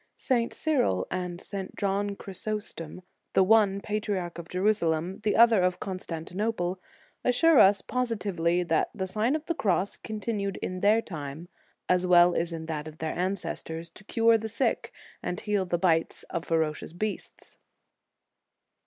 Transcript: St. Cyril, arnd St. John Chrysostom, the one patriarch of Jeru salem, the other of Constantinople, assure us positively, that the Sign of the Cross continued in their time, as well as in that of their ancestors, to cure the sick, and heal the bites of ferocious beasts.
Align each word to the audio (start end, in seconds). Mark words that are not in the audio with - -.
St. 0.17 0.51
Cyril, 0.51 1.05
arnd 1.11 1.41
St. 1.41 1.75
John 1.75 2.15
Chrysostom, 2.15 3.03
the 3.33 3.43
one 3.43 3.81
patriarch 3.81 4.39
of 4.39 4.49
Jeru 4.49 4.73
salem, 4.73 5.19
the 5.19 5.35
other 5.35 5.61
of 5.61 5.79
Constantinople, 5.79 6.79
assure 7.23 7.59
us 7.59 7.83
positively, 7.83 8.63
that 8.63 8.89
the 8.95 9.05
Sign 9.05 9.35
of 9.35 9.45
the 9.45 9.53
Cross 9.53 9.97
continued 9.97 10.57
in 10.57 10.79
their 10.79 11.03
time, 11.03 11.49
as 11.87 12.07
well 12.07 12.33
as 12.33 12.51
in 12.51 12.65
that 12.65 12.87
of 12.87 12.97
their 12.97 13.13
ancestors, 13.13 13.89
to 13.91 14.03
cure 14.03 14.39
the 14.39 14.49
sick, 14.49 14.91
and 15.21 15.39
heal 15.41 15.67
the 15.67 15.77
bites 15.77 16.23
of 16.31 16.45
ferocious 16.45 16.93
beasts. 16.93 17.59